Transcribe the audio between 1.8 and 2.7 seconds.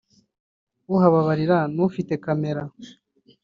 ufite camera